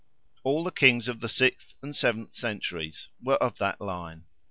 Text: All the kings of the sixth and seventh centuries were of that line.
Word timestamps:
All 0.43 0.63
the 0.63 0.71
kings 0.71 1.07
of 1.07 1.19
the 1.19 1.29
sixth 1.29 1.75
and 1.83 1.95
seventh 1.95 2.33
centuries 2.33 3.09
were 3.23 3.35
of 3.35 3.59
that 3.59 3.79
line. 3.79 4.23